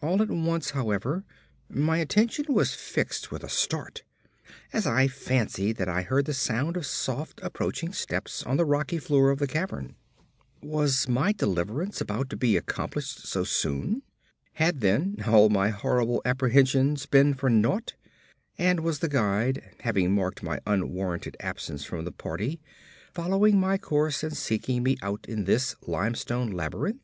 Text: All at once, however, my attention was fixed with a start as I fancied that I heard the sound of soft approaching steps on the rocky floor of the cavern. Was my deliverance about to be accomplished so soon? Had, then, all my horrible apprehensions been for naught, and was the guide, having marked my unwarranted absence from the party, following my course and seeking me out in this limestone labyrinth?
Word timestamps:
All 0.00 0.22
at 0.22 0.30
once, 0.30 0.70
however, 0.70 1.24
my 1.68 1.98
attention 1.98 2.46
was 2.48 2.72
fixed 2.72 3.30
with 3.30 3.44
a 3.44 3.50
start 3.50 4.02
as 4.72 4.86
I 4.86 5.08
fancied 5.08 5.76
that 5.76 5.90
I 5.90 6.00
heard 6.00 6.24
the 6.24 6.32
sound 6.32 6.74
of 6.78 6.86
soft 6.86 7.38
approaching 7.42 7.92
steps 7.92 8.42
on 8.44 8.56
the 8.56 8.64
rocky 8.64 8.96
floor 8.96 9.28
of 9.28 9.40
the 9.40 9.46
cavern. 9.46 9.94
Was 10.62 11.06
my 11.06 11.32
deliverance 11.32 12.00
about 12.00 12.30
to 12.30 12.36
be 12.38 12.56
accomplished 12.56 13.26
so 13.26 13.44
soon? 13.44 14.00
Had, 14.54 14.80
then, 14.80 15.22
all 15.28 15.50
my 15.50 15.68
horrible 15.68 16.22
apprehensions 16.24 17.04
been 17.04 17.34
for 17.34 17.50
naught, 17.50 17.92
and 18.56 18.80
was 18.80 19.00
the 19.00 19.08
guide, 19.10 19.70
having 19.80 20.14
marked 20.14 20.42
my 20.42 20.60
unwarranted 20.66 21.36
absence 21.40 21.84
from 21.84 22.06
the 22.06 22.10
party, 22.10 22.58
following 23.12 23.60
my 23.60 23.76
course 23.76 24.22
and 24.22 24.34
seeking 24.34 24.82
me 24.82 24.96
out 25.02 25.26
in 25.28 25.44
this 25.44 25.76
limestone 25.86 26.50
labyrinth? 26.52 27.02